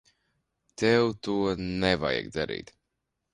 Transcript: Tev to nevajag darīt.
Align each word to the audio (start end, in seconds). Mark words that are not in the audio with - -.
Tev 0.81 1.05
to 1.27 1.35
nevajag 1.83 2.33
darīt. 2.39 2.73